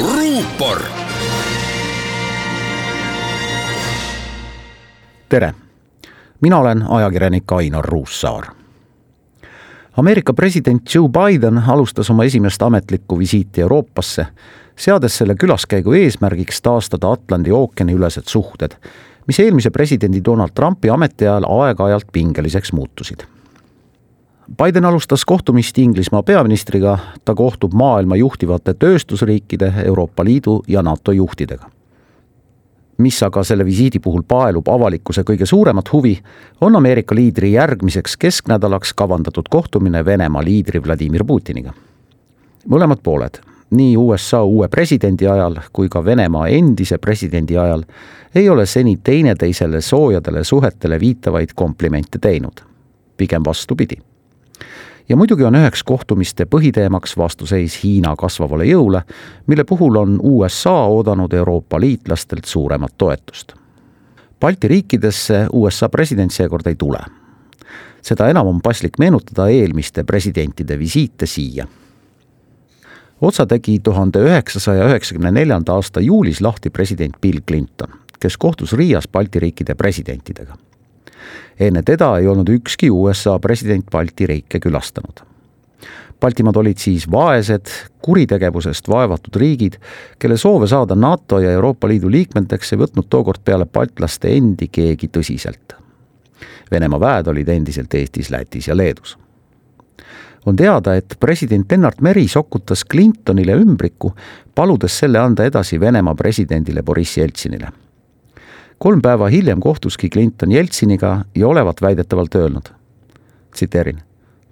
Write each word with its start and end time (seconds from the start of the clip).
ruupor. 0.00 0.82
tere 5.28 5.54
mina 6.40 6.58
olen 6.58 6.82
ajakirjanik 6.88 7.52
Ainar 7.52 7.84
Ruussaar. 7.84 8.44
Ameerika 9.96 10.32
president 10.32 10.94
Joe 10.94 11.08
Biden 11.08 11.58
alustas 11.58 12.10
oma 12.10 12.24
esimest 12.24 12.62
ametlikku 12.62 13.18
visiiti 13.18 13.60
Euroopasse, 13.60 14.26
seades 14.76 15.18
selle 15.18 15.34
külaskäigu 15.34 15.92
eesmärgiks 15.92 16.62
taastada 16.62 17.10
Atlandi 17.12 17.52
ookeani 17.52 17.92
ülesed 17.92 18.26
suhted, 18.26 18.72
mis 19.26 19.40
eelmise 19.40 19.70
presidendi 19.70 20.24
Donald 20.24 20.50
Trumpi 20.54 20.90
ametiajal 20.90 21.44
aeg-ajalt 21.48 22.12
pingeliseks 22.12 22.72
muutusid. 22.72 23.22
Biden 24.58 24.84
alustas 24.84 25.24
kohtumist 25.24 25.78
Inglismaa 25.78 26.22
peaministriga, 26.22 26.98
ta 27.24 27.34
kohtub 27.34 27.72
maailma 27.72 28.16
juhtivate 28.16 28.74
tööstusriikide, 28.74 29.72
Euroopa 29.84 30.24
Liidu 30.24 30.62
ja 30.68 30.82
NATO 30.82 31.12
juhtidega 31.12 31.70
mis 32.98 33.22
aga 33.22 33.42
selle 33.44 33.64
visiidi 33.64 33.98
puhul 33.98 34.22
paelub 34.28 34.68
avalikkuse 34.68 35.24
kõige 35.26 35.46
suuremat 35.48 35.88
huvi, 35.92 36.12
on 36.60 36.76
Ameerika 36.76 37.14
liidri 37.14 37.52
järgmiseks 37.52 38.16
kesknädalaks 38.16 38.92
kavandatud 38.94 39.48
kohtumine 39.50 40.04
Venemaa 40.04 40.44
liidri 40.44 40.82
Vladimir 40.84 41.24
Putiniga. 41.24 41.72
mõlemad 42.68 43.02
pooled, 43.02 43.40
nii 43.70 43.96
USA 43.96 44.42
uue 44.42 44.68
presidendi 44.68 45.26
ajal 45.26 45.56
kui 45.72 45.88
ka 45.88 46.04
Venemaa 46.04 46.46
endise 46.48 46.98
presidendi 46.98 47.58
ajal, 47.58 47.82
ei 48.34 48.48
ole 48.48 48.66
seni 48.66 48.96
teineteisele 49.04 49.80
soojadele 49.80 50.44
suhetele 50.44 51.00
viitavaid 51.00 51.48
komplimente 51.54 52.18
teinud. 52.18 52.60
pigem 53.16 53.42
vastupidi 53.44 54.11
ja 55.12 55.16
muidugi 55.16 55.44
on 55.44 55.56
üheks 55.58 55.82
kohtumiste 55.84 56.46
põhiteemaks 56.48 57.12
vastuseis 57.20 57.74
Hiina 57.82 58.14
kasvavale 58.16 58.64
jõule, 58.64 59.02
mille 59.46 59.64
puhul 59.68 59.98
on 60.00 60.14
USA 60.24 60.72
oodanud 60.88 61.32
Euroopa 61.36 61.80
liitlastelt 61.80 62.48
suuremat 62.48 62.94
toetust. 62.98 63.52
Balti 64.40 64.68
riikidesse 64.72 65.42
USA 65.52 65.90
president 65.92 66.32
seekord 66.32 66.66
ei 66.66 66.80
tule. 66.80 67.02
seda 68.02 68.26
enam 68.28 68.46
on 68.46 68.60
paslik 68.60 68.96
meenutada 68.98 69.48
eelmiste 69.48 70.02
presidentide 70.04 70.78
visiite 70.78 71.26
siia. 71.26 71.66
otsa 73.20 73.46
tegi 73.46 73.78
tuhande 73.78 74.18
üheksasaja 74.18 74.88
üheksakümne 74.88 75.30
neljanda 75.30 75.72
aasta 75.72 76.00
juulis 76.00 76.40
lahti 76.40 76.70
president 76.70 77.20
Bill 77.20 77.40
Clinton, 77.48 77.88
kes 78.20 78.36
kohtus 78.36 78.72
Riias 78.72 79.08
Balti 79.08 79.40
riikide 79.40 79.74
presidentidega 79.74 80.56
enne 81.60 81.82
teda 81.82 82.16
ei 82.18 82.26
olnud 82.28 82.48
ükski 82.48 82.90
USA 82.90 83.38
president 83.38 83.90
Balti 83.90 84.26
riike 84.26 84.60
külastanud. 84.60 85.22
Baltimaad 86.22 86.56
olid 86.56 86.78
siis 86.78 87.08
vaesed, 87.10 87.66
kuritegevusest 88.02 88.88
vaevatud 88.88 89.36
riigid, 89.42 89.78
kelle 90.18 90.36
soove 90.38 90.68
saada 90.70 90.94
NATO 90.94 91.40
ja 91.42 91.50
Euroopa 91.50 91.88
Liidu 91.90 92.10
liikmeteks 92.10 92.72
ei 92.72 92.82
võtnud 92.84 93.08
tookord 93.10 93.42
peale 93.44 93.66
baltlaste 93.66 94.30
endi 94.30 94.68
keegi 94.70 95.10
tõsiselt. 95.10 95.74
Venemaa 96.70 97.00
väed 97.00 97.32
olid 97.34 97.48
endiselt 97.48 97.94
Eestis, 97.94 98.30
Lätis 98.30 98.70
ja 98.70 98.76
Leedus 98.76 99.18
on 100.46 100.56
teada, 100.56 100.96
et 100.98 101.14
president 101.20 101.70
Lennart 101.70 102.00
Meri 102.00 102.26
sokutas 102.28 102.82
Clintonile 102.90 103.54
ümbriku, 103.54 104.10
paludes 104.54 104.98
selle 104.98 105.20
anda 105.22 105.46
edasi 105.46 105.80
Venemaa 105.80 106.14
presidendile 106.18 106.82
Boriss 106.82 107.16
Jeltsinile 107.16 107.70
kolm 108.82 109.02
päeva 109.02 109.28
hiljem 109.28 109.60
kohtuski 109.60 110.08
Clinton 110.10 110.52
Jeltsiniga 110.52 111.24
ja 111.34 111.48
olevat 111.48 111.82
väidetavalt 111.82 112.34
öelnud, 112.34 112.68
tsiteerin, 113.54 114.00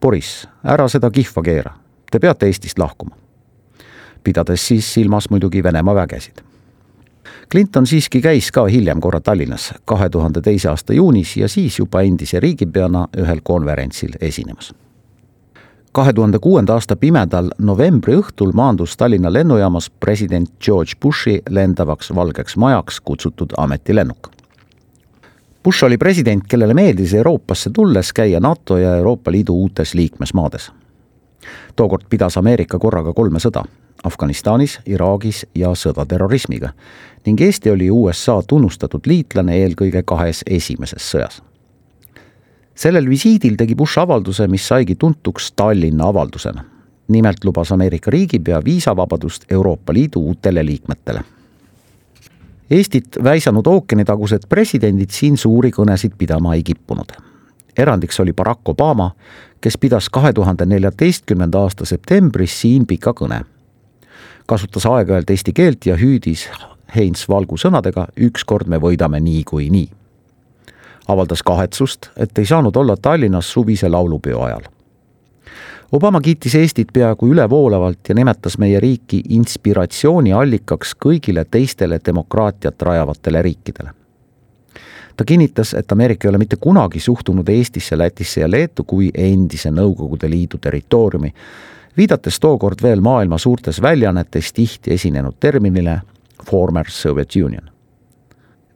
Boris, 0.00 0.48
ära 0.64 0.86
seda 0.88 1.10
kihva 1.10 1.42
keera, 1.42 1.72
te 2.10 2.20
peate 2.22 2.46
Eestist 2.46 2.78
lahkuma. 2.78 3.16
pidades 4.24 4.66
siis 4.68 4.94
silmas 4.94 5.30
muidugi 5.30 5.62
Venemaa 5.62 5.94
vägesid. 5.94 6.38
Clinton 7.50 7.86
siiski 7.86 8.20
käis 8.20 8.52
ka 8.52 8.64
hiljem 8.64 9.00
korra 9.00 9.20
Tallinnas 9.20 9.74
kahe 9.84 10.08
tuhande 10.08 10.40
teise 10.40 10.68
aasta 10.68 10.92
juunis 10.92 11.36
ja 11.36 11.48
siis 11.48 11.78
juba 11.78 12.00
endise 12.00 12.40
riigipeana 12.40 13.08
ühel 13.18 13.40
konverentsil 13.42 14.14
esinemas 14.20 14.74
kahe 15.92 16.12
tuhande 16.12 16.38
kuuenda 16.38 16.72
aasta 16.74 16.96
pimedal 16.96 17.50
novembri 17.58 18.14
õhtul 18.16 18.52
maandus 18.56 18.96
Tallinna 18.96 19.32
lennujaamas 19.32 19.90
president 20.00 20.48
George 20.64 20.96
Bushi 21.02 21.42
lendavaks 21.50 22.14
valgeks 22.14 22.56
majaks 22.56 23.00
kutsutud 23.00 23.52
ametilennuk. 23.58 24.30
Bush 25.64 25.84
oli 25.84 25.98
president, 25.98 26.42
kellele 26.48 26.74
meeldis 26.74 27.14
Euroopasse 27.14 27.70
tulles 27.70 28.12
käia 28.12 28.40
NATO 28.40 28.78
ja 28.78 28.96
Euroopa 28.96 29.32
Liidu 29.32 29.54
uutes 29.54 29.94
liikmesmaades. 29.94 30.72
tookord 31.76 32.02
pidas 32.10 32.36
Ameerika 32.38 32.78
korraga 32.78 33.12
kolme 33.12 33.38
sõda 33.38 33.64
Afganistanis, 34.04 34.80
Iraagis 34.86 35.46
ja 35.54 35.74
sõda 35.74 36.06
terrorismiga 36.06 36.72
ning 37.26 37.40
Eesti 37.40 37.70
oli 37.70 37.90
USA 37.90 38.42
tunnustatud 38.46 39.06
liitlane 39.06 39.56
eelkõige 39.56 40.02
kahes 40.02 40.42
esimeses 40.46 41.10
sõjas 41.14 41.42
sellel 42.74 43.08
visiidil 43.08 43.56
tegi 43.56 43.74
Bush 43.74 43.98
avalduse, 43.98 44.48
mis 44.48 44.66
saigi 44.68 44.96
tuntuks 44.96 45.52
Tallinna 45.56 46.08
avaldusena. 46.08 46.64
nimelt 47.08 47.44
lubas 47.44 47.72
Ameerika 47.72 48.10
riigipea 48.10 48.64
viisavabadust 48.64 49.44
Euroopa 49.52 49.92
Liidu 49.92 50.20
uutele 50.20 50.64
liikmetele. 50.66 51.20
Eestit 52.70 53.18
väisanud 53.24 53.66
ookeanitagused 53.66 54.46
presidendid 54.48 55.10
siin 55.10 55.36
suuri 55.36 55.70
kõnesid 55.70 56.14
pidama 56.18 56.54
ei 56.54 56.62
kippunud. 56.62 57.12
erandiks 57.76 58.20
oli 58.20 58.32
Barack 58.32 58.68
Obama, 58.68 59.10
kes 59.60 59.78
pidas 59.78 60.08
kahe 60.08 60.32
tuhande 60.32 60.66
neljateistkümnenda 60.66 61.58
aasta 61.58 61.84
septembris 61.84 62.60
siin 62.60 62.86
pika 62.86 63.12
kõne. 63.12 63.44
kasutas 64.46 64.86
aeg-ajalt 64.86 65.30
eesti 65.30 65.52
keelt 65.52 65.86
ja 65.86 65.96
hüüdis 65.96 66.48
Heinz 66.96 67.28
Valgu 67.28 67.56
sõnadega 67.56 68.06
ükskord 68.16 68.66
me 68.66 68.78
võidame 68.78 69.20
niikuinii 69.20 69.70
nii 69.70 70.01
avaldas 71.08 71.42
kahetsust, 71.42 72.10
et 72.16 72.38
ei 72.38 72.46
saanud 72.46 72.76
olla 72.76 72.96
Tallinnas 72.96 73.52
suvise 73.52 73.88
laulupeo 73.88 74.42
ajal. 74.42 74.62
Obama 75.92 76.20
kiitis 76.20 76.54
Eestit 76.54 76.88
peaaegu 76.92 77.26
ülevoolavalt 77.28 78.08
ja 78.08 78.14
nimetas 78.14 78.54
meie 78.58 78.80
riiki 78.80 79.18
inspiratsiooniallikaks 79.28 80.94
kõigile 81.04 81.44
teistele 81.44 81.98
demokraatiat 82.06 82.82
rajavatele 82.82 83.42
riikidele. 83.42 83.90
ta 85.16 85.24
kinnitas, 85.24 85.74
et 85.74 85.92
Ameerika 85.92 86.28
ei 86.28 86.30
ole 86.30 86.38
mitte 86.38 86.56
kunagi 86.56 87.00
suhtunud 87.00 87.48
Eestisse, 87.48 87.98
Lätisse 87.98 88.40
ja 88.40 88.50
Leetu 88.50 88.84
kui 88.84 89.10
endise 89.14 89.70
Nõukogude 89.70 90.30
Liidu 90.30 90.58
territooriumi, 90.58 91.34
viidates 91.96 92.40
tookord 92.40 92.82
veel 92.82 93.00
maailma 93.00 93.38
suurtes 93.38 93.82
väljaannetes 93.82 94.52
tihti 94.52 94.94
esinenud 94.94 95.36
terminile 95.40 96.00
former 96.50 96.90
Soviet 96.90 97.36
Union. 97.44 97.71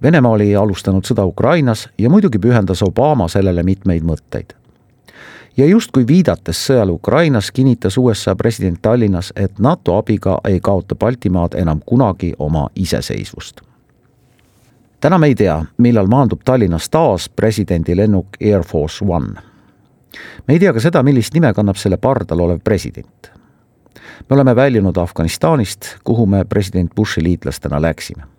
Venemaa 0.03 0.33
oli 0.33 0.57
alustanud 0.57 1.05
sõda 1.09 1.25
Ukrainas 1.25 1.89
ja 1.99 2.11
muidugi 2.11 2.39
pühendas 2.39 2.83
Obama 2.85 3.29
sellele 3.29 3.63
mitmeid 3.63 4.03
mõtteid. 4.05 4.53
ja 5.57 5.67
justkui 5.67 6.07
viidates 6.07 6.67
sõjale 6.67 6.93
Ukrainas, 6.93 7.51
kinnitas 7.51 7.97
USA 7.99 8.37
president 8.37 8.83
Tallinnas, 8.83 9.33
et 9.37 9.59
NATO 9.59 9.97
abiga 9.99 10.39
ei 10.45 10.61
kaota 10.61 10.95
Baltimaad 10.95 11.55
enam 11.55 11.81
kunagi 11.87 12.35
oma 12.39 12.69
iseseisvust. 12.75 13.61
täna 15.01 15.19
me 15.19 15.27
ei 15.27 15.35
tea, 15.35 15.65
millal 15.79 16.07
maandub 16.07 16.41
Tallinnas 16.45 16.91
taas 16.91 17.29
presidendi 17.29 17.97
lennuk 17.97 18.27
Air 18.41 18.63
Force 18.65 19.05
One. 19.05 19.41
me 20.49 20.55
ei 20.55 20.59
tea 20.59 20.73
ka 20.73 20.81
seda, 20.81 21.03
millist 21.03 21.35
nime 21.35 21.55
kannab 21.55 21.77
selle 21.77 21.97
pardal 21.97 22.41
olev 22.41 22.61
president. 22.65 23.33
me 24.31 24.35
oleme 24.35 24.57
väljunud 24.57 24.97
Afganistanist, 24.97 25.97
kuhu 26.05 26.27
me 26.27 26.45
president 26.45 26.95
Bushi 26.95 27.23
liitlastena 27.23 27.83
läksime 27.83 28.36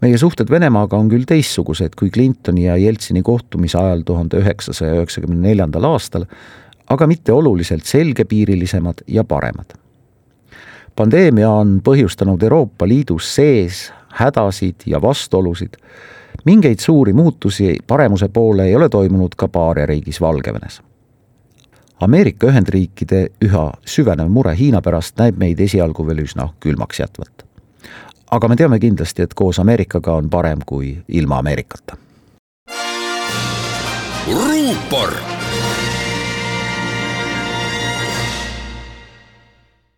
meie 0.00 0.18
suhted 0.18 0.50
Venemaaga 0.50 0.98
on 0.98 1.08
küll 1.12 1.26
teistsugused 1.28 1.96
kui 1.98 2.10
Clintoni 2.10 2.66
ja 2.66 2.76
Jeltsini 2.76 3.22
kohtumise 3.22 3.78
ajal 3.78 4.04
tuhande 4.06 4.40
üheksasaja 4.42 4.98
üheksakümne 4.98 5.40
neljandal 5.48 5.88
aastal, 5.92 6.26
aga 6.90 7.06
mitte 7.06 7.32
oluliselt 7.32 7.84
selgepiirilisemad 7.84 9.04
ja 9.08 9.24
paremad. 9.24 9.76
pandeemia 10.96 11.50
on 11.50 11.80
põhjustanud 11.84 12.42
Euroopa 12.42 12.88
Liidus 12.88 13.34
sees 13.34 13.92
hädasid 14.14 14.86
ja 14.86 15.02
vastuolusid, 15.02 15.76
mingeid 16.44 16.78
suuri 16.78 17.12
muutusi 17.12 17.76
paremuse 17.86 18.28
poole 18.28 18.66
ei 18.68 18.76
ole 18.76 18.88
toimunud 18.88 19.34
ka 19.36 19.48
paariariigis 19.48 20.20
Valgevenes 20.20 20.82
Ameerika 22.04 22.48
Ühendriikide 22.50 23.28
üha 23.44 23.68
süvenev 23.86 24.28
mure 24.28 24.52
Hiina 24.58 24.80
pärast 24.82 25.14
näib 25.20 25.38
meid 25.38 25.60
esialgu 25.62 26.04
veel 26.06 26.24
üsna 26.24 26.48
külmaks 26.60 26.98
jätvat. 27.00 27.44
Aga 28.34 28.48
me 28.48 28.56
teame 28.56 28.78
kindlasti, 28.82 29.22
et 29.22 29.34
koos 29.34 29.60
Ameerikaga 29.62 30.16
on 30.18 30.30
parem 30.30 30.58
kui 30.66 30.96
ilma 31.08 31.38
Ameerikata. 31.38 31.96
ruupor 34.32 35.12